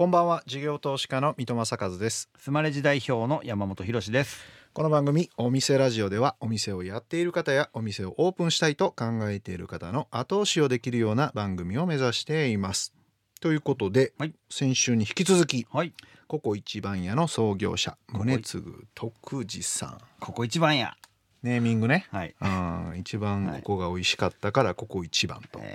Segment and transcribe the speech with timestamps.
[0.00, 0.42] こんばんは。
[0.46, 2.30] 事業投資家の三戸正和です。
[2.38, 4.40] スマレジ代表の山本博です。
[4.72, 12.94] この番組お店ラジオではお店をやっている方やお店をオープンしたいと考えている方の後押しをできるような番組を目指しています。
[13.42, 15.92] ということで、はい、先週に引き続き、はい、
[16.28, 18.64] ここ一番屋の創業者宗次
[18.94, 19.98] 徳次さん。
[20.18, 20.96] ここ一番屋
[21.42, 25.68] ネーミングね、はい、うん一番ここが美味しかったからここ一番と、はい、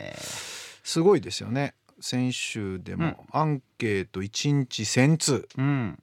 [0.84, 6.00] すごいですよね先週でもアンケート1日1000通、うん、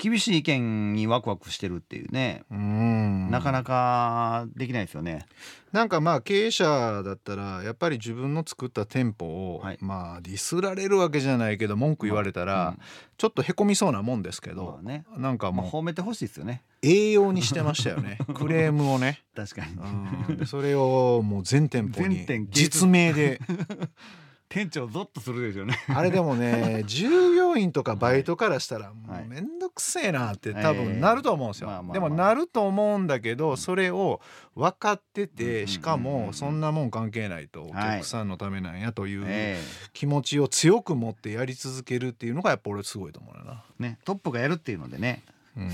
[0.00, 2.42] 厳しい意見にワクワクしてるっていうね。
[2.50, 3.30] うん。
[3.30, 5.26] なかなかできないですよね。
[5.72, 12.78] なんかまあ経営者だったらやっぱり自分の作った店舗を、はい、まあディスられるわけじゃないけど文句言われたら、うん、
[13.18, 16.62] ちょっとへこみそうなもんですけど、ね、なんかもう、褒めてほしいですよね。
[16.82, 18.18] 栄養にしてましたよね。
[18.34, 19.22] クレームをね。
[19.36, 20.46] 確かに。
[20.46, 23.38] それをもう全店舗に実名で
[24.50, 25.78] 店長ゾッとするでしょうね。
[25.86, 34.20] あれでもね 従業員とかバイトからしたらもう面倒くせえなって多分なると思うんですよ、でもなると思うんだけどそれを
[34.56, 39.56] 分かっててしかもそんなもん関係ないとお客さんのためなんやという
[39.92, 45.22] 気持ちを強く持ってやり続けるっていうのがやっぱ俺すごいと思うな、ね、トップがやるっていうのでね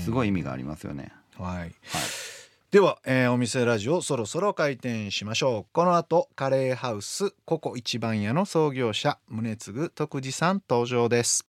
[0.05, 1.71] すごい意味がありますよね、はい、はい
[2.69, 5.71] では、えー、お店ラジオそろそろ開店しましょう。
[5.71, 11.47] この後カレーハウスココ一番屋の創業者宗次徳次さん登場です。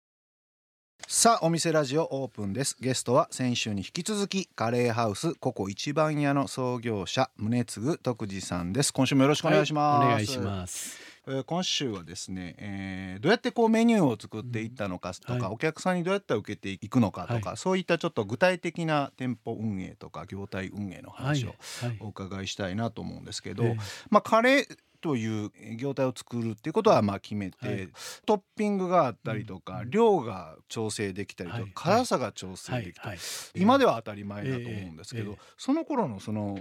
[1.08, 2.76] さあお店ラジオオープンです。
[2.80, 8.92] ゲストは先週に引き続きカレーハウスココ一番屋の創業者宗次徳次さんです。
[8.92, 11.00] 今週もよろしくお願いします、はい、お願いします。
[11.30, 15.42] え今週はですね、えー、どうやってこうメニューを作っていったのかとか、うん。
[15.42, 21.54] はい、お客さんにどうやって受けていくのかとか、はい、そういったちょっと具体的な店舗運営とか業態運営の話を
[22.00, 23.64] お伺いしたいなと思うんですけど、
[24.10, 27.88] まあ、カレーという業態を作るっていうことはまあ決めて、はい、
[28.26, 33.20] トッピングがあったりとか、うん、量が調整できたりとか、はい、辛さが調整できたり、
[33.54, 35.38] 今では当たり前だと思うんですけど、えーえ。
[35.38, 36.58] ー、その頃のその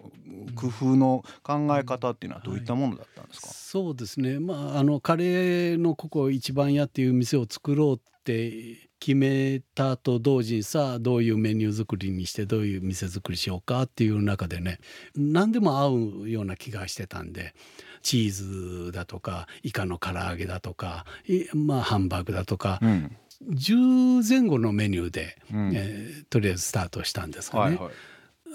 [0.56, 14.80] 工夫の考え方っていうのはどういったものだったんですか、そうですね、まあ、あのカレーのここ一番屋っていう店を作ろうって決めたと同時にさあどういうメニュー作りにしてどういう店作りしようかっていう中でね
[15.16, 17.54] 何でも合うような気がしてたんで
[18.02, 21.06] チーズだとかイカの唐揚げだとか
[21.54, 23.16] まあハンバーグだとか、うん、
[23.52, 27.76] 10前後のメニューで、うん、えー、とりあえずスタートしたんですかね。
[27.78, 27.94] はいはい、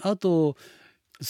[0.03, 0.59] あと好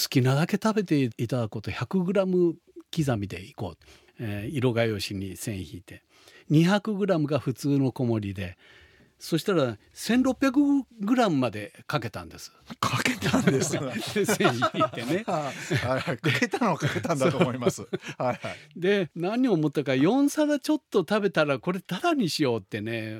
[0.08, 2.54] きなだけ食べていただくこと 100g
[2.94, 3.84] 刻みでいこう、
[4.18, 6.02] えー、色画用紙に線引いて。
[6.50, 8.56] 200g が普通の小盛りで
[9.22, 12.50] そしたら1600グラムまでかけたんです。
[12.80, 13.78] かけたんです。
[14.26, 15.22] 線引いてね。
[15.30, 15.52] は
[15.98, 17.82] い、かけたのはかけたんだと思います。
[18.18, 18.38] はいはい。
[18.74, 23.16] で何を思ったか4皿ちょっと食べたらこれタダにしようってね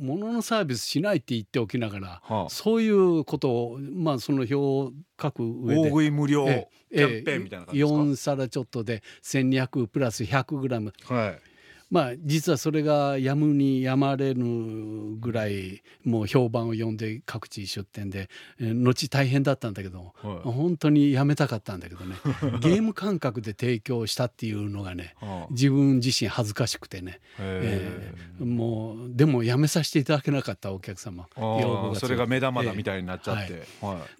[0.00, 6.46] 物のサービスしないって言っておきながら、はあ、そういうことをまあその表を書く上で大食い無料
[6.90, 10.92] キャンペーンみたいな感じですか？4皿ちょっとで1200プラス100グラム。
[11.04, 11.47] はい。
[11.90, 18.28] まあ実はそれがやむにやまれぬぐらいもう評判を呼んで各地出店で、
[18.60, 22.16] え後大変だったんだけど、はい、本当にやめたかったんだけどね。
[22.60, 25.14] ゲーム感覚で提供したっていうのがね
[25.50, 31.26] 自分自身恥ずかしくてね、えー、もうでもやめさせていただけなかったお客様。
[31.94, 33.66] それが目玉だみたいになっちゃって、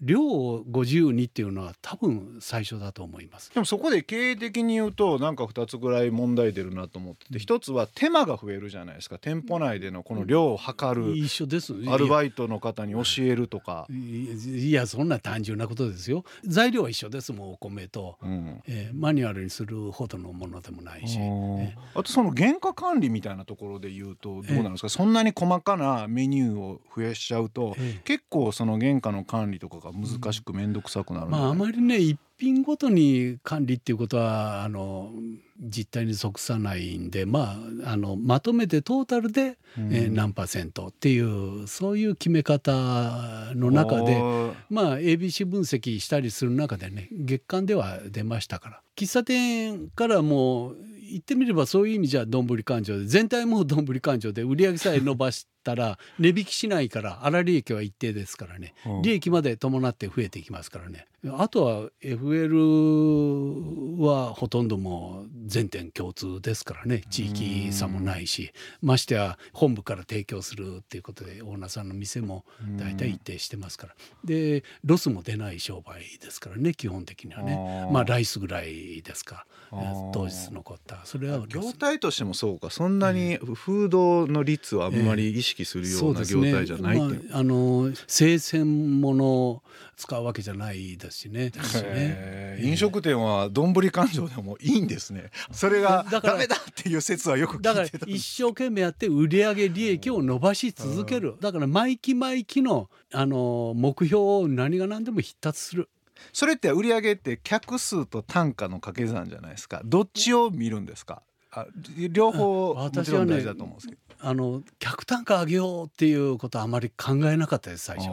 [0.01, 3.53] 量を50にっていうのは多分最初だと思います。
[3.53, 9.19] でもそこで経営的に言うとなんか2つぐらい問題出るなと思ってて一つは手間が増えるじゃないですか。
[9.19, 11.75] 店舗内でのこの量を測る、一緒です。
[11.89, 13.87] アルバイトの方に教えるとか。
[13.91, 16.25] いやそんな単純なことですよ。
[16.45, 35.13] 材料は一緒ですもんお米と、うん、えー、マニュアルにするほどのものでもないし、えー、あとその原価管理みたいなところで言うとどうなんですか、えー、そんなに細かなメニューを増やしちゃうと、えー、結構その原価の管理とかが難しく面倒くさくなる、まああまりね一品ごとに管理っていうことはあの
[35.61, 42.73] 実態に即さないんで、まあ、あのまとめてトータルで、うん、えー、何パーセントっていうそういう決め方
[43.55, 44.23] の中で、
[44.71, 48.81] まあ、ABC 分析したりする中でね月間では出ましたから。
[48.97, 50.77] 喫茶店からもう
[51.11, 58.73] 言ってみればそういう意味じゃどんぶり勘定で全体もどんぶり勘定で売り上げさえ伸ばしたら値引きしないから粗利益は一定ですからね、
[59.03, 61.07] 利益まで伴って増えていきますからね。
[61.37, 67.03] あとは FL はほとんどもう全店共通ですからね。
[67.11, 72.45] 地域差もないしましてや本部から提供するっていうことでオーナーさんの店も
[72.79, 73.97] 大体一定してますから。
[74.25, 77.89] でロスも出ない商売ですからね基本的にはね。
[77.93, 79.45] まあライスぐらいですか。
[80.15, 81.01] 当日残った。
[81.05, 82.71] それは業態としてもそうか。
[82.71, 89.63] そんなにフードの率はあんまり意識識するような業態じゃないっていう、ねまあ、あの生鮮物を
[89.97, 91.51] 使うわけじゃないですしね。
[91.51, 95.31] ね飲食店はどんぶり勘定でもいいんですね。
[95.51, 101.35] それがダメだっていう説はよく聞いてだから一生懸命やって売上利益を伸ばし続ける。
[101.41, 105.89] だから毎期毎期のあの目標を何が何でも必達する。
[106.33, 109.83] それって売上って客数と単価の掛け算じゃないですか。
[109.85, 111.23] どっちを見るんですか？
[111.61, 111.67] あ
[112.11, 114.09] 両方もちろん大事だと思うんですけど。
[114.21, 118.09] あの客単価上げようっていうことはあまり考えなかったです最初。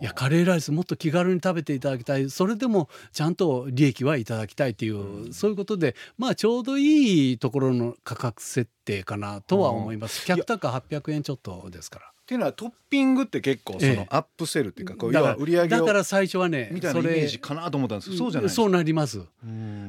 [0.00, 10.24] いやカレーライスもっと気軽に食べていただきたいそれでもちゃんと利益はいただきたいっていう、うん、そういうことでまあちょうどいいところの価格設定かなとは思います。
[10.24, 12.13] 客単価800円ちょっとですから。
[12.24, 19.20] っていうのはトッピングって結構そのアップセルっていうか、こう要は売り上げだから最初はねみたいなイメージかなと思ったんですけどそうじゃないそうなります。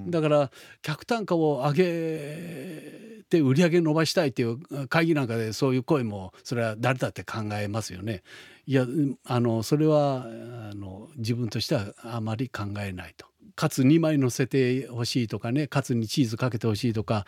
[0.07, 0.51] だから
[0.81, 8.21] 客単価を上げて売り上げ伸ばしたいっていう会議なんかでそういう声もそれは誰だって考えますよね。
[8.67, 8.85] いや
[9.23, 13.27] あのそれはあの自分としてはあまり考えないと。
[13.55, 17.25] カツ2枚乗せてほしいとかねカツにチーズかけてほしいとか。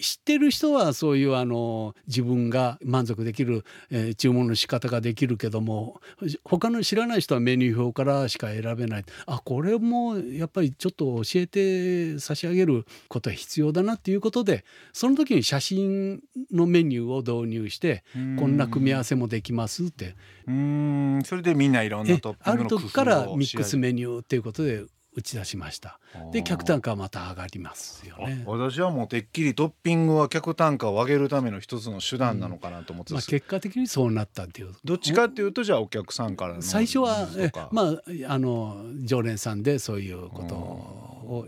[0.00, 6.00] 知ってる人はそういうあの自分が満足できる、えー、注文の仕方ができるけども
[6.42, 9.04] 他の知らない人はメニュー表からしか選べない。
[9.26, 18.02] あこれもやっぱりちょっと教えて差し上げることは必要だなっていうことでその時に写真のメニューを導入して
[18.38, 20.16] こんな組み合わせもできますって。
[20.46, 21.22] うん。
[21.24, 25.98] それでみんないろんなトッピングの工夫をある時からミックスメニューっていうことで打ち出しました。
[26.32, 28.44] で客単価はまた上がりますよね。
[28.46, 34.72] 私はもうてっきりトッピングは客単価を上げるための一つの手段なのかなと思って、うん、まあ、結果的にそうなったっていう。
[34.84, 41.46] どっちかっていうとじゃあお客さんからの最初はえまああの常連さんでそういうことを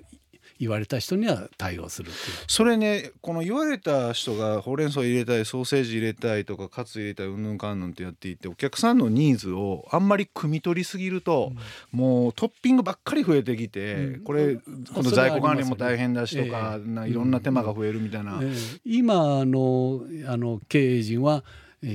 [0.63, 2.13] 言われた人には対応する
[2.47, 11.53] それねこの言われた人がほうれん草入れたいソーセージ入れたいとかカツ入れたいうんぬんかんぬんってやっていてお客さんのニーズをあんまり汲み取りすぎると、
[11.93, 14.53] うん、もうトッピングばっかり増えてきて、うん、これ
[14.95, 18.39] 今度在庫管理も大変だしとか、えー、ないろんな手間が増えるみたいな。
[18.41, 21.43] えー、今のあの経営陣は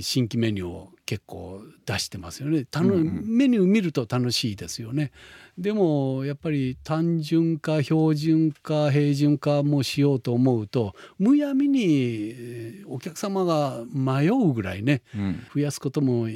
[0.02, 5.12] 新規メニューを結構出してますよね、うんうん、メニュー見ると楽しいですよね。
[5.57, 16.27] でもやっぱり単純化標準化平準化もしようと思うとむやみにお客様が迷うぐらいね、うん、増やすことも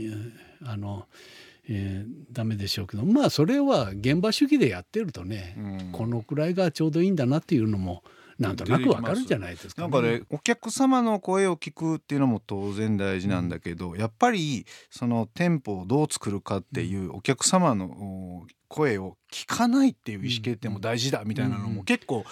[0.64, 1.06] あの、
[1.68, 8.04] えー、ダメでしょうけどまあそれは現場主義でやってるとね、うん、このくらいがちょうどいいんだなっていうのも
[8.42, 22.24] なんとなくわかるじゃないですか、ね、なんかねお客様の声を聞くっていうのも当然大事なんだけど、うん、やっぱりその店舗をどう作るかっていうお客様の声を聞かないっていう意思決定も大事だみたいなのも結構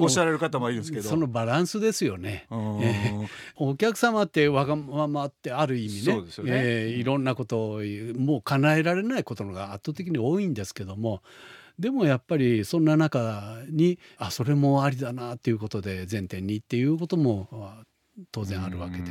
[0.00, 7.82] おっしゃられる方もいるんですけど、そのバランスですよね、えー、 お客様ってわがままってある意味ねね、えー、いろんなことを
[8.16, 11.22] もう叶えられないことのが圧倒的に多いんですけども
[11.78, 17.48] でもやっぱりそんな中にあそれもありだなっていうことで前提にっていうことも
[18.32, 19.10] 当然あるわけで。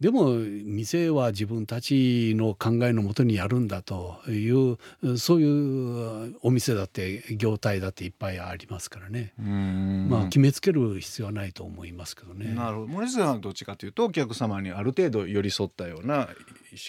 [0.00, 4.78] でも店は自分たちの考えのもとにやるんだという
[5.18, 12.54] そういうお店だって業態だっていっぱいありますからねまあ決めつける必要はないと思いますけどね。
[12.54, 16.28] なるほど森下さんはどっちかというとお客様にある程度寄り添ったような意思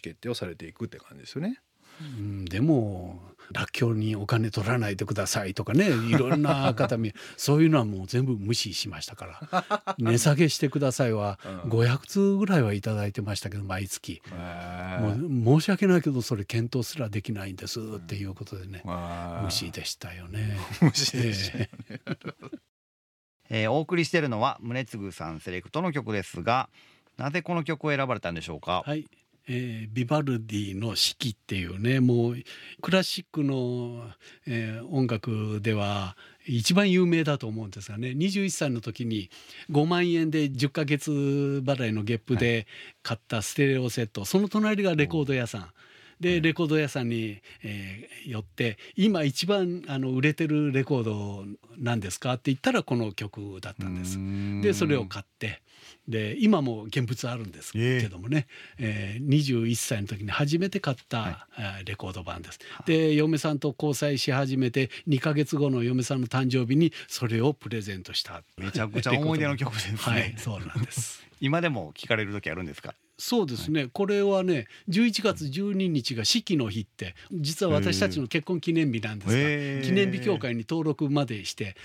[0.04, 1.60] 決定をされていくって感じですよね。
[2.00, 9.96] うん、でもらっきょうにお金取らないでくださいとかね いろんな方にそういうのはもう全部無視しましたから。
[9.98, 14.22] 値下げしてくださいは500通ぐらいはいただいてましたけど毎月。
[15.00, 18.84] もう申し訳ないけどそれ検討すらできないんですっていうことでね
[19.44, 20.58] 無視でしたよね。
[20.82, 22.00] 無視でしたよね、
[23.50, 26.70] えー、お送りしているのは宗次さんセレクトの曲ですが
[27.18, 28.84] なぜこの曲を選ばれたんでしょうか？
[28.86, 29.06] はい
[29.52, 32.38] えー、ビバルディの「四季」っていうねもう
[32.82, 34.08] クラシックの、
[34.46, 36.16] えー、音楽では
[36.46, 39.32] 一番有名だと思うんですがね21歳の時に
[39.72, 41.12] 5万円で10ヶ月
[41.66, 42.68] 払いの月賦で
[43.02, 45.70] 買ったステレオセット、はい、その隣がレコード屋さん。
[46.20, 51.46] でレコード屋さんに、えー、寄って今一番あの売れてるレコード
[51.78, 52.34] なんですか？
[52.34, 54.18] って言ったらこの曲だったんです。
[54.62, 55.62] でそれを買って
[56.08, 58.48] で今も現物あるんですけどもね、
[58.80, 59.28] えー、えー、
[59.64, 62.60] 21歳の時に初めて買った、はい、レコード版です。
[62.86, 68.44] で嫁さんと交際し始めて2か月後の嫁さんの誕生日にそれをプレゼントした。
[68.58, 69.98] めちゃくちゃ思い出の曲ですね。
[69.98, 71.26] はい、そうなんです。
[71.40, 72.94] 今でも聞かれる時あるんですか？
[73.20, 81.76] そうですね、はい、これはね11月12日が四季の日って実は私たちの結婚記念日なんですが記念日協会に登録までして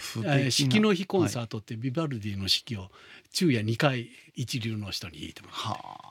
[0.51, 2.89] 四季の日コンサートってビバルディの四季を
[3.33, 6.05] 昼夜2回一流の人に弾いてもらって。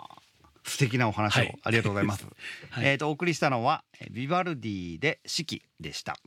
[0.66, 1.60] 素敵なお話を、はい。
[1.62, 2.26] ありがとうございます。
[2.72, 2.86] はい。
[2.86, 6.18] えっ、とお送りしたのはえビバルディで四季でした。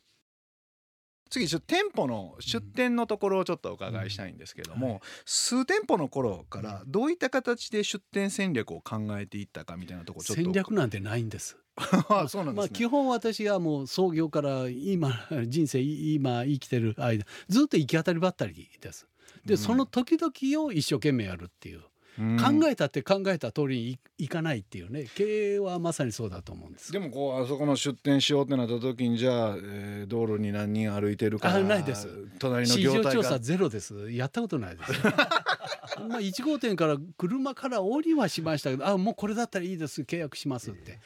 [1.30, 11.56] 次ちょっと店舗の出店のところをちょっとお伺いしたいんですけれども、数店舗の頃からどういった形で出店戦略を考えていったかみたいなところちょっと戦略なんてないんです。
[11.76, 19.06] あ そうなんまあ、ですね、基本私がもう創業から今人生今生きてる間ずっと行き当たりばったりです。
[19.44, 19.58] で、うん。
[19.58, 21.84] その時々を一生懸命やるっていう、うん
[22.16, 25.06] 考えたって考えた通りにいいかないっていうね。
[25.14, 26.92] 経営はまさにそうだと思うんです。
[26.92, 32.08] でもこうあそこの出店しようってなった時にじゃあ、えー道路に何人歩いてるかあないです。
[32.38, 34.10] 隣の市場調査業態がゼロです。
[34.10, 34.92] やったことないです。
[36.08, 40.02] まあ1号店から車から降りはしましたけどあもうこれだったらいいです。
[40.02, 40.98] 契約しますって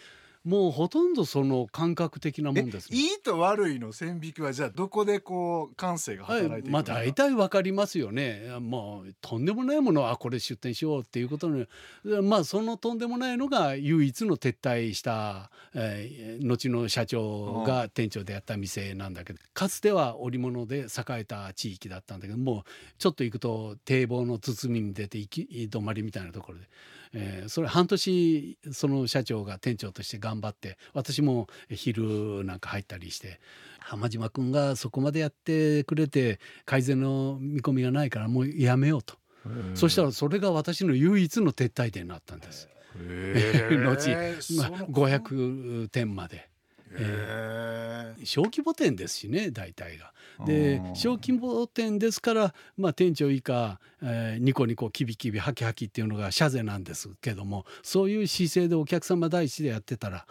[0.43, 2.99] もうほとんどその感覚的なもえんですね。
[2.99, 3.93] いいと悪いの？
[3.93, 8.49] 線引きはじゃあどこでこう感性がはい働いていくのまあか、大体わかりますよね。
[8.61, 11.67] もうとんでもないものはあこれ出店しようっていうことに。
[12.23, 19.39] まあそのとんでもないのが唯一の撤退した、えー後の社長が店長でやった店なんだけど。
[19.53, 26.65] かつては織物で栄えた地域だったんだけどもうちょっと行くと堤防の包みに出て行き止まりみたいなところで、
[27.13, 33.41] えーそれ半年その社長が店長として頑張って私も昼なんか入ったりして
[33.81, 39.77] 浜島君がそこまでやってくれて改善の見込みがないからもうやめようと、うん。
[39.77, 42.69] そしたらそれが私の唯一の撤退点になったんです、
[43.85, 44.11] 後、
[44.57, 46.50] まあ、その500点まで。
[46.93, 50.13] へ小規模店ですしね大体が。
[50.41, 60.27] ーでうん小規模店ですから、まあ、店長以下、えーニコニコキビキビハキハキっていうのが社税なんですけどもそういう姿勢でお客様第一でやってたら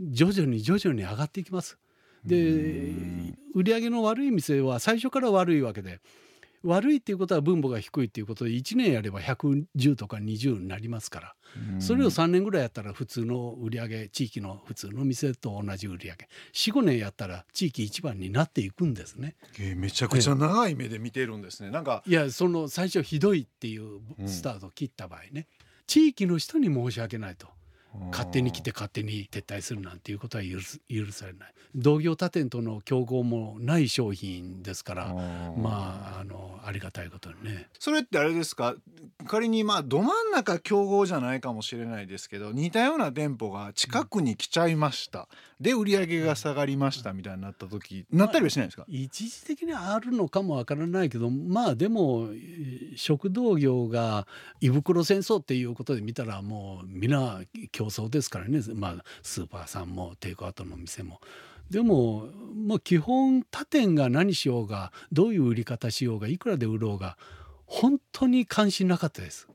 [0.00, 1.78] 徐々に徐々に上がっていきます。
[2.24, 6.00] でうん売り上げの悪い店は最初から悪いわけで
[6.62, 11.34] 悪いっていうことは分母が低いっていうことで1年やれば110とか20になりますから。
[11.80, 16.28] それを3年ぐらいやったら普通の売り上げ地域の普通の店と同じ売り上げ。
[16.54, 19.36] 45年やったら地域一番になっていくんですね。
[19.58, 21.70] えーめちゃくちゃ長い目で見てるんですね。
[21.70, 22.02] なんか。
[22.06, 25.46] いやその最初ひどいっていうスタートを切った場合ね、
[25.86, 27.48] 地域の人に申し訳ないと
[28.10, 30.60] 勝手に来て勝手に撤退するなんていうことは許
[31.12, 31.54] されない。
[31.74, 35.14] 同業他店との競合もない商品ですから
[35.56, 37.68] まああのありがたいことにね。
[37.78, 38.74] それってあれですか？
[39.26, 45.28] 仮にまあど真ん中競合じゃないかもしれないですけど似たような店舗が近くに来ちゃいました、
[45.60, 54.26] で売り上げが下がりましたみたいになった時なったりはしないですか、一時的にあるのかもわからないけどまあでもえー食道業が
[54.60, 57.40] 胃袋戦争っていうことで見たらもう皆
[57.82, 61.20] 競争ですからね、まあ、スーパーさんもテイクアウトの店も。
[61.70, 67.16] でももう基本他店が何しようがどういう売り方しようがいくらで売ろうが
[67.64, 69.48] 本当に関心なかったです。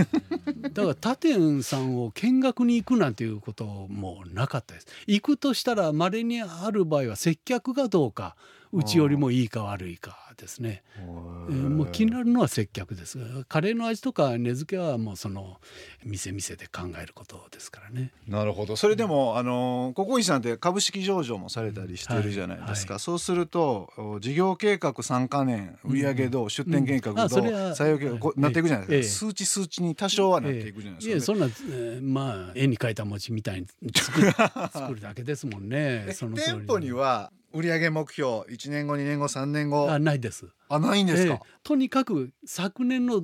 [0.72, 4.86] だから他店さんを見学に行くなんていうこともなかったです。
[5.06, 8.36] 行くとしたら稀にある場合は接客がどうか
[8.72, 10.82] うちよりもいいか悪いかですね。
[10.96, 13.18] えーもう気になるのは接客です。
[13.48, 15.60] カレーの味とか根付けはもうその
[16.04, 18.12] 店店で考えることですからね。
[18.28, 18.76] なるほど。
[18.76, 23.00] それでも、あのココイチさんって株式上場もされたりしてるじゃないですか、はい。
[23.00, 29.30] そうするとお事業計画3か年売上どう、出店計画どう、あそれは採用計画こうなっていくじゃないですか、ええ。
[29.30, 34.32] 数値数値に多少はなっていくじゃないですか、そんな、えーまあ絵に描いた餅みたいに作る
[34.72, 36.06] 作るだけですもんね。
[36.08, 39.90] 店舗には売上目標1年後2年後3年後。
[39.90, 40.46] あないです。
[40.68, 41.40] あないんですか、ええ。
[41.62, 43.22] とにかく昨年の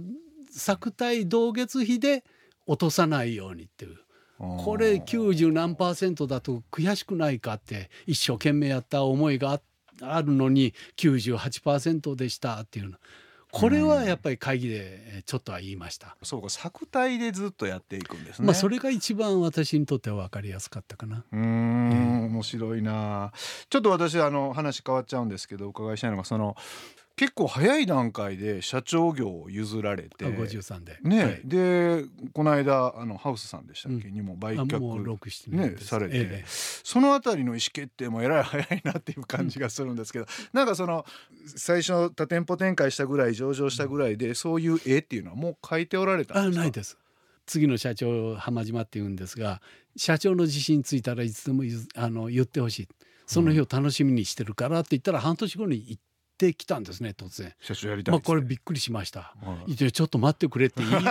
[0.51, 2.25] 作体同月比で
[2.67, 3.99] 落とさないようにっていう。
[4.39, 9.61] これ90何パーセントだと悔しくないかって一生懸命やった思いがあ
[10.03, 12.99] あるのに98%でしたっていうの
[13.61, 16.17] これはやっぱり会議でちょっとは言いました。
[16.23, 18.47] そうか作体でずっとやっていくんですね。
[18.47, 21.25] まあそれが一番私にとっては分かりやすかったかな。
[21.33, 23.33] うーん面白いな
[23.71, 26.55] ちょっと私あの話変わっちゃうんですけどお伺いしたいのがその
[27.17, 30.99] 結構早い段階で社長業を譲られてあ53で。
[31.03, 31.41] ね、はい。
[31.45, 32.05] で
[32.35, 36.45] この間あのハウスさんでしたっけ、うにも売あ却もう6、7年ねされて、ええ。
[36.47, 41.07] そのあたりの意思決定もえらい早いなっていう感じがするんですけど、なんかその
[41.47, 46.61] 最初多店舗展開したぐらい上場したぐらいでそういう絵っていうのはもう描いておられたあんですか？
[46.61, 46.99] ないです。
[47.47, 49.63] 次の社長浜島って言うんですが
[49.97, 51.63] 社長の自信ついたらいつでも
[51.95, 52.89] あの言ってほしい。
[53.29, 56.03] その日を楽しみにしてるからって言ったら半年後に行っ
[56.37, 57.53] てきたんですね突然。
[57.61, 59.35] 社長やりたいまあ、これびっくりしました。
[59.43, 61.05] はいちょっと待ってくれって言い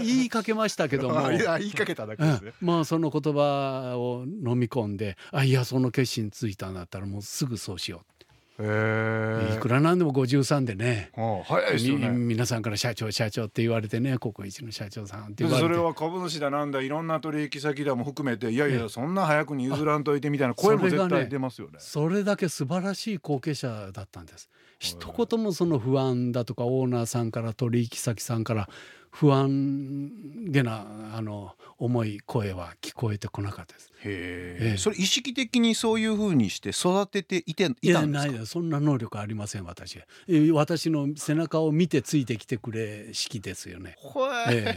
[0.06, 2.52] 言いかけましたけども 言いかけただけですね。
[2.60, 8.19] うんまあその言葉を飲み込んであいやその決心ついたんだったらもうすぐそうしようへ
[8.60, 11.10] いくらなんでも53でね。
[11.16, 15.68] あ早いですよみね皆さんから社長社長って言われてねココイチの社長さんって言われて。
[15.68, 21.78] それは株主だなんだいろんな取引先だも含めていやいやそんな早くに譲らんといてみたいな声も絶対出ますよね。
[21.78, 24.50] それだけ素晴らしい後継者だったんです。
[24.78, 28.68] 一言もその不安だとかオーナーさんから取引先さんから
[29.10, 30.10] 不安
[30.50, 33.90] げなあの重い声は聞こえてこなかったです。
[34.04, 34.70] へえ。
[34.70, 34.76] ええ。
[34.76, 38.26] それ意識的にそういうふうにして育てていていたんですか？
[38.26, 38.46] ないです。
[38.46, 39.98] そんな能力ありません私。
[39.98, 44.76] えー私の背中を見てついてきてくれ式ですよね、ほえ。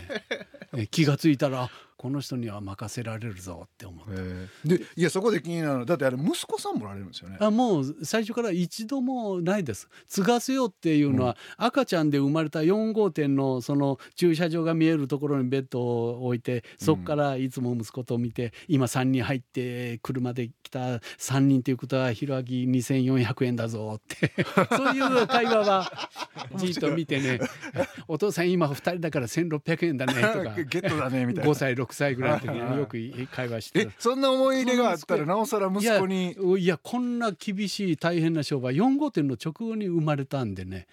[0.73, 1.69] ー気がついたらあ
[2.03, 7.37] この人には任せられるぞって思ってへえでいやそこで気になるのだってあれ息子さんもおられるんですよね。
[7.39, 9.87] あもう最初から一度もないです。
[10.09, 24.33] 継がせようっていうのは、赤ちゃんで生まれた4号店のその駐車場が見えるところにベッドを置いてそこからいつも息子と見て、今3人入って車で来た3人ということはひろあき2400円だぞって。
[24.75, 26.09] そういう会話は
[26.57, 27.39] じっと見てね
[28.09, 30.55] 「お父さん今2人だから1600円だね」とか。
[30.69, 31.49] ゲットだねみたいな。
[31.49, 31.63] 5。
[31.63, 33.81] 歳6歳ぐらいの時によく会話して。
[33.81, 36.31] えそんな思い入れがあったらなおさら息子に。
[36.31, 38.75] いやいやこんな厳しい大変な商売。
[38.75, 40.87] 4号店の直後に生まれたんでね。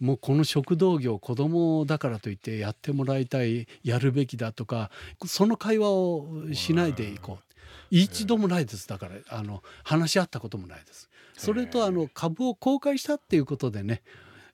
[0.00, 4.90] もうこの食道業子供だからといってやってもらいたいやるべきだとか
[5.26, 7.44] その会話をしないでいこう。
[7.90, 8.88] 一度もないです。
[8.88, 11.10] だからあの話し合ったこともないです。
[11.36, 14.02] それとあの株を公開したっていうことでね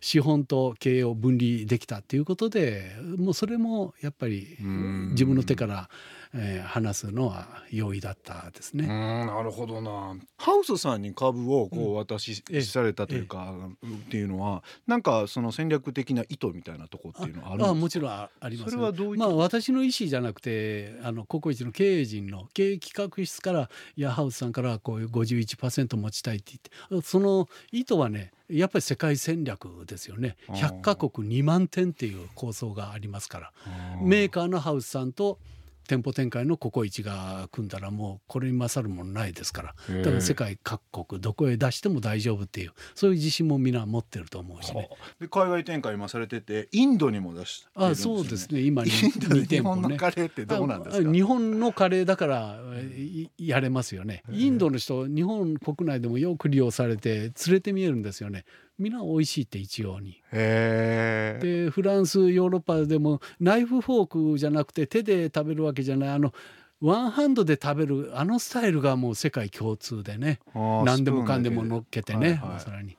[0.00, 5.08] 資本と経営を分離できたっていうことでもうそれもやっぱりうん。
[5.12, 5.88] 自分の手から、
[6.34, 8.84] えー話すのは容易だったですね。
[8.84, 10.16] んなるほどな。
[10.36, 17.70] ハウスさんに株をこうお渡しええされたというか、っていうのはなんかその戦略的な意図みたいなとこっていうのはあるんですか？
[17.70, 18.70] あもちろんああります。
[18.72, 19.26] それはどういった？
[19.28, 26.52] まあ私の意思じゃなくてあのココイチの経営陣の経営企画室からいやハウスさんからこういう51%持ちたいって
[26.90, 30.36] 言ってその意図はねやっぱり世界戦略ですよね。
[30.48, 33.52] あー100カ国2万店っていう構想がありますから。
[34.00, 35.38] メーカーのハウスさんと
[35.86, 39.74] 店舗展開のココイチが組んだらもうこれに勝るものないですから。
[39.98, 44.88] だから世界各国どこへ出しても大丈夫っていうそういう自信もみんな持ってると思うしね。
[45.20, 48.60] で海外展開今されててインドにも出してるんあですよ、ね、そうですね。
[48.60, 51.08] 今にインドで2日本のカレーってどうなんですか？
[51.08, 52.58] あ日本のカレーだから
[52.96, 54.22] いやれますよね。
[54.30, 58.44] インドの人日本国内でもよく利用されて連れて見えるんですよね
[58.78, 60.22] みんな美味しいって一様に。
[60.32, 66.08] でフランスヨーロッパでもナイフフォークじゃなくて手で食べるわけじゃない。
[66.10, 66.32] あの
[66.80, 70.40] ワンハンドで食べるあのスタイルがもう世界共通でね。
[70.54, 72.56] 何でもかんでも乗っけてね、はいはい。
[72.56, 72.96] お皿に。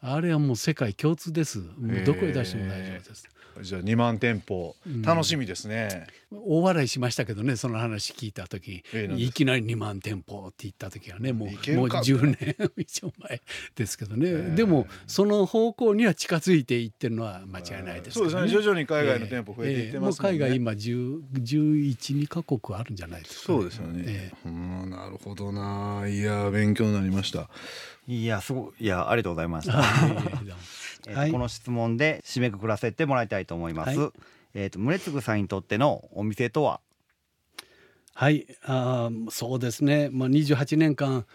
[0.00, 1.62] あれはもう世界共通です。
[2.04, 3.24] どこへ出しても大丈夫です
[3.62, 4.76] じゃあ2万店舗。
[4.86, 5.02] うん。
[5.02, 8.82] 楽しみですね、大笑いしましたけどねその話聞いた時。
[8.92, 9.24] ええなんで？
[9.24, 13.40] すいきなり2万店舗って言った時はねもいうけもうるか10年以上前
[13.74, 18.62] ですけどね、えでもその方向には近づいていってるのは間違いないですそうからですね。
[18.62, 26.06] 徐々に海外の店舗増えていってますもんね、ええもう海外今10 1112カ国あるんじゃないですか、そうですよね、えうんなるほどな。
[26.08, 27.48] いや勉強になりました。
[28.06, 28.84] いやすごい。
[28.84, 29.82] いやありがとうございました。
[31.06, 31.30] えーとはい。
[31.32, 33.98] この質問で締めくくらせてもらいたいと思います。
[33.98, 34.10] はい。
[34.54, 36.80] えっ、と宗次さんにとってのお店とは？
[38.14, 38.46] はい。
[38.64, 41.26] あーそうですね、まあ、28年間、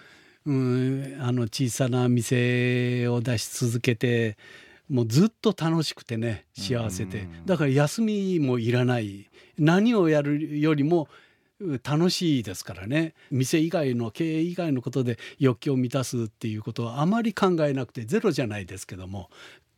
[0.46, 4.38] うん、あの小さな店を出し続けて
[4.90, 9.30] もうずっと楽しくてね幸せでうんだから休みもいらない。
[9.58, 11.08] 何をやるよりもう
[11.84, 13.14] 楽しいですからね。
[13.32, 19.30] 店以外の経営以外のことで欲求を満たすっていうことはあまり考えなくてゼロじゃないですけども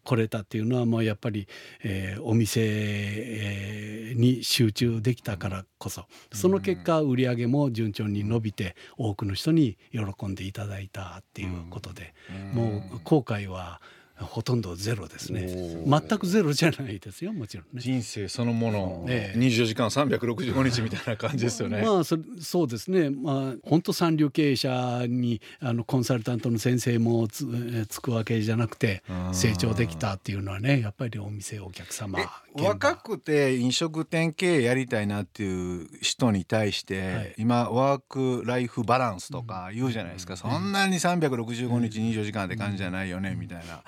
[0.04, 1.48] 来れたっていうのはもうやっぱり、
[1.84, 12.14] えーお店、えーに集中できたからこそその結果売り上げも順調に伸びて多くの人に喜んでいただいたっていうことで、
[12.54, 13.82] もう後悔は
[14.26, 15.48] ほとんどゼロですね。
[15.86, 17.82] 全くゼロじゃないですよもちろんね。
[17.82, 19.40] 人生そのもの、ええ。
[19.40, 23.10] 24時間365日みたいな感じですよね、まあそそうですね。
[23.10, 29.34] まあ本当三流経営者にあのコンサルタントの先生もつえつくわけじゃなくてうん。
[29.34, 32.20] 成長できたっていうのはねやっぱりお店お客様
[32.54, 37.36] 若くて飲食店経営やりたいなっていう人に対して、はい。
[37.38, 43.84] 今ワークライフバランスとか言うじゃないですか、そんなに365日24時間って感じじゃないよね、みたいな。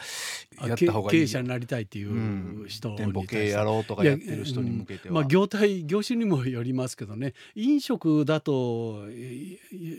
[0.60, 1.20] あやった方がいい。
[1.20, 3.12] よ経営者になりたいっていう人に対して。
[3.12, 7.34] 店舗経営やろうとかやってる人に向けてまあ、業態業種にもよりますけどね。
[7.56, 9.04] 飲食だと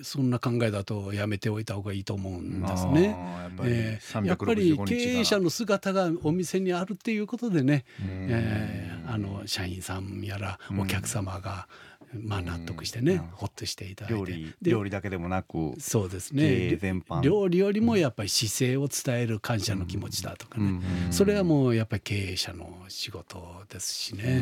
[0.02, 3.08] そんな考えだとやめておいた方がいいと思うんですね。
[3.08, 11.68] やっぱりえーやっぱ365り経営者の姿がお店にあるっていうことでね、うんえあの社員さんやらお客様が
[12.12, 13.18] まあ納得してね、うん。
[13.32, 14.18] ほっとしていただいて。
[14.18, 16.76] 料理で料理だけでもなくそうですね。
[16.76, 17.20] 全般。
[17.22, 21.12] 料理よりもやっぱり姿勢を伝える感謝の気持ちだとかね、うん。
[21.12, 24.40] それはもうやっぱり経営者の仕事ですしね。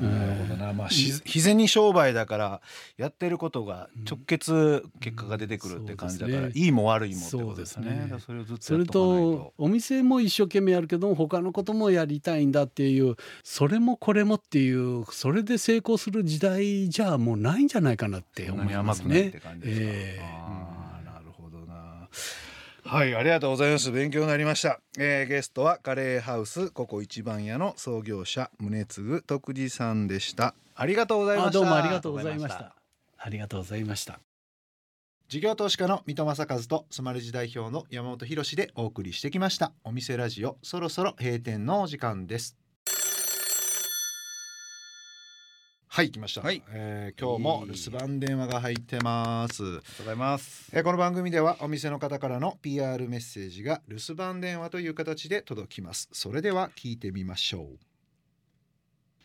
[0.00, 2.60] なるほどな、まあ、し自然に商売だから
[2.96, 7.86] やってることが直結結果が出てくるって感じだから、いいも悪いもってことですね。
[8.24, 8.56] そうですね。
[8.60, 19.32] それとお店も一生懸命やるけども他のこともやりたいんだっていうそれもこれもっていうそれで成功する時代じゃもうないんじゃないかなって思いますね。
[19.32, 22.08] すか、ええああなるほどな。
[22.84, 23.90] はいありがとうございます。
[23.90, 30.54] 勉強になりました、えーゲストはカレーハウスここ一番屋の創業者宗次徳次さんでした。
[30.76, 31.48] ありがとうございました。
[31.48, 32.76] あどうもありがとうございました。
[33.18, 34.20] ありがとうございました。
[35.26, 39.72] 事業投資家の三戸正和とスマレジ代表の山本博でお送りしてきました。
[39.82, 42.56] お店ラジオそろそろ閉店のお時間です
[45.94, 46.60] はい来ました、はい。
[46.70, 49.62] えー今日も留守番電話が入ってます。
[49.62, 50.68] ありがとうございます。
[50.72, 56.08] えーこの番組ではお店の方からの PR メッセージが留守番電話という形で届きます。
[56.10, 57.78] それでは聞いてみましょう。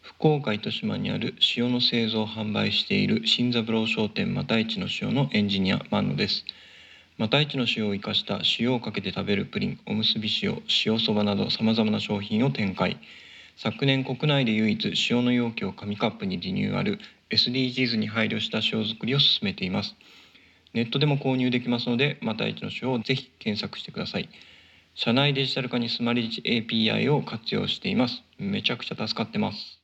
[0.03, 6.45] 福岡糸島にある塩の製造販売している新三郎商店又市の塩のエンジニア万野です。
[7.17, 12.99] 又市の塩を生かした塩をかけて食べるプリンおむすび塩塩そばなどさまざまな商品を展開
[13.61, 16.97] 昨年国内で唯一塩の容器を紙カップにリニューアル
[17.29, 19.97] SDGs に配慮した塩作りを進めています。
[20.73, 24.29] ネットでも購入できますので又市の塩をぜひ検索してください。
[24.95, 28.23] 社内デジタル化にスマリチ API を活用しています。
[28.37, 29.81] めちゃくちゃ助かってます。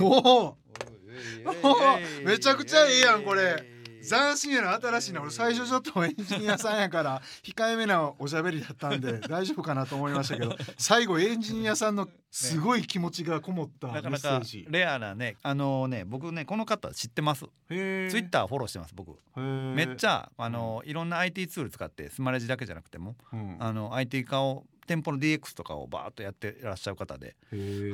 [0.00, 0.56] おお
[2.24, 3.73] めちゃくちゃええやんこれ
[4.04, 17.46] 斬新やな新しいな俺最初ちょっとエンジニアさんやから 控えめなおしゃべりだったんで大丈夫かなと思いましたけど 最後エンジニアさんのすごい気持ちがこもったメなかなかッセージレアなねあのね僕ねこの方知ってます。
[17.70, 19.16] へツイッターフォローしてます僕。
[19.36, 23.56] めっちゃ、ゃあのいろんな IT ツール使ってスマレジだけじゃなくてもうん。
[23.60, 27.36] あの IT 化を店舗の DX とかをバーッとやってらっしゃる方で。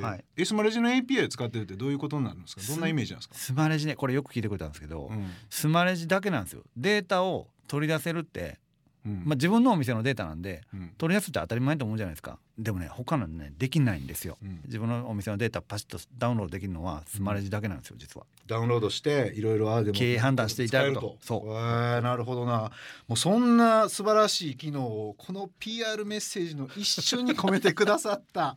[0.00, 0.24] はい。
[0.36, 2.62] エスマレジの API 使ってるってどういうことになるんですか？
[2.66, 5.30] どんなイメージなんですか、スマレジねこれよく聞いてくれたんですけど、うん。
[5.48, 6.62] スマレジだけなんですよ。
[6.76, 8.58] データを取り出せるって、
[9.06, 9.22] うん。
[9.24, 10.90] まあ、自分のお店のデータなんでうん。
[10.98, 12.38] 取り出すって当たり前と思うじゃないですか。
[12.58, 14.36] でもね他のねできないんですよ。
[14.42, 14.60] うん。
[14.66, 18.26] 自分のお店のデータパシッとダウンロードできるのはスマレジだけなんですよ実は。
[18.46, 21.16] ダウンロードしていろいろああでも経営判断していただくと。
[21.20, 21.48] そう。
[21.48, 22.70] へーなるほどな。
[23.08, 28.56] もうそんな素晴らしい機能をこの PR メッセージの一瞬に込めてくださった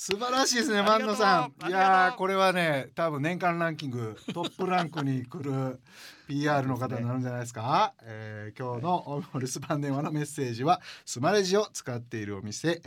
[0.00, 1.68] 素晴らしいですね万野さん。
[1.68, 5.80] いやーこれはね多分年間ランキングトップランクに来る
[6.28, 12.80] PR の方になるんじゃないですか、えー今日のお留守番電話のメッセージはスマレジを使っているお店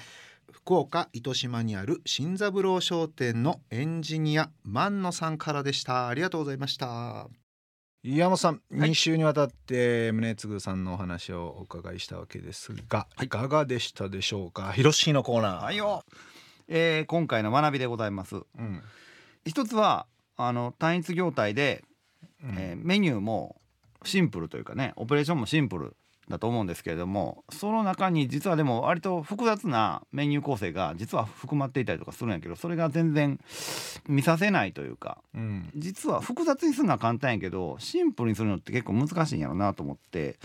[0.54, 6.08] 福岡糸島にある新三郎商店のエンジニア万野さんからでした。
[6.08, 7.28] ありがとうございました。
[8.04, 8.92] 山本さん、はい。
[8.92, 14.72] 2週にわたって宗次さんのお話をお伺いしたわけですが、い、かがでしたでしょうか？
[14.72, 15.64] 広しのコーナー。
[15.66, 16.04] はいよ、
[16.74, 18.36] えー今回の学びでございます。
[18.38, 18.82] うん
[19.46, 20.06] 一つは
[20.38, 21.84] あの単一業態で、
[22.44, 22.56] うん。
[22.58, 23.60] えーメニューも
[24.06, 25.96] シンプルというかねオペレーションもシンプル
[26.30, 33.38] だと思うんですけれどもその中に実はでも割と複雑なメニュー構成が実は含まっていたりとかするんやけどそれが全然
[34.08, 35.70] 見させないというかうん。
[35.76, 40.38] 実は複雑にするのは簡単やけどシンプルにするのって結構難しいんやろうなと思って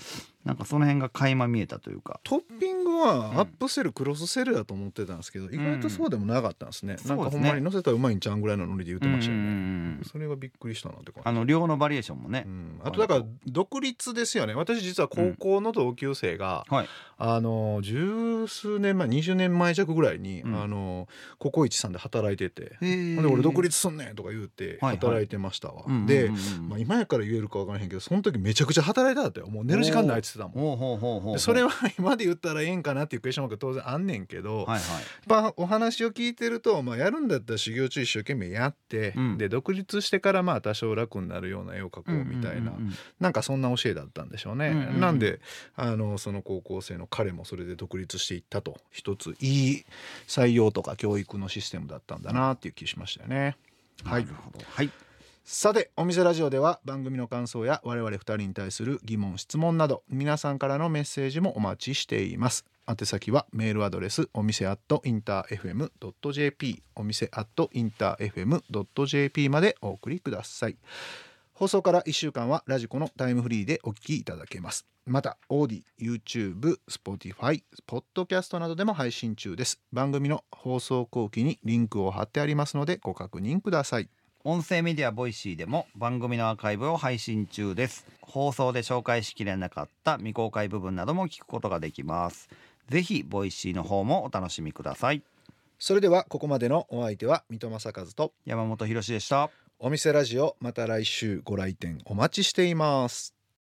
[0.47, 2.21] なんかその辺が垣間見えたというか。
[2.23, 11.29] トッピングはアップセル、クロスセルだと思ってたんですけど意外とそうでもなかったんですね、んなんかほんまに乗せたらうまいんちゃうんぐらいのノリで言ってましたよね、うんうんうんそれがびっくりしたなって感じ。
[11.29, 12.45] あの量のバリエーションもね。
[12.47, 14.55] う、ん、あとだから独立ですよね。
[14.55, 16.89] 私実は高校の同級生が、はい。
[17.19, 20.63] あの十数年前20年前弱ぐらいに、うん。
[20.63, 26.31] あのココイチさんで働いてて、で俺独立すんねんとか言うて働いてましたわ、うんうんうんうんで、
[26.69, 29.41] まあ、今やから言えるか分からへんけどその時めちゃくちゃ働いてたって。
[29.41, 31.39] よもう寝る時間ないって言ってたもん。
[31.39, 34.81] それは 今で言ったらええんかなっていうクエスチョンマーク当然あんねんけど、はいはい。
[35.27, 39.39] まあ、お話を聞いてると、まあ、やるんだったら修行中一生懸命やって、うん。
[39.39, 42.73] で独立してからまあ多少楽になるような絵を描こうみたいな、
[43.21, 44.69] なんかそんな教えだったんでしょうね。
[44.69, 45.41] うんうんうんなんで
[45.77, 48.81] あのその高校生の彼もそれで独立していったと。
[48.91, 49.85] 一ついい
[50.27, 53.57] 採用とか教育のシステムだったんだなっていう気しましたよね。
[54.05, 54.65] はいなるほど。
[54.67, 54.91] はい
[55.49, 62.65] さてお店ラジオでは番組の感想や我々二人に対する疑問質問など皆さんからのメッセージもお待ちしています。
[62.89, 70.77] 宛先はメールアドレスお店アットインター FM.jp お店アットインター FM.jp までお送りください。
[71.53, 74.85] 放送から1週間は radiko のタイムフリーでお聞きいただけます。
[75.07, 79.81] またオーディ YouTube、Spotify、ポッドキャストなどでも配信中です。
[79.93, 84.09] 番組の放送後記にリンクを貼ってありますのでご確認ください。
[84.49, 88.07] 音声メディア Voicy でも番組のアーカイブを配信中です。
[88.21, 92.49] 放送で紹介しきれなかった未公開部分なども聞くことができます。
[92.89, 95.25] ぜひ Voicy の方もお楽しみください。
[95.81, 99.51] それではここまでのお相手は水戸正和と山本博史でした。
[99.81, 103.36] お店ラジオまた来週ご来店お待ちしています